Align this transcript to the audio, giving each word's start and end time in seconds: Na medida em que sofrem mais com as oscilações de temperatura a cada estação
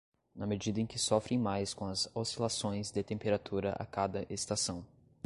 Na 0.35 0.47
medida 0.47 0.81
em 0.81 0.85
que 0.87 0.97
sofrem 0.97 1.37
mais 1.37 1.75
com 1.75 1.85
as 1.85 2.09
oscilações 2.15 2.89
de 2.91 3.03
temperatura 3.03 3.75
a 3.77 3.85
cada 3.85 4.25
estação 4.31 4.83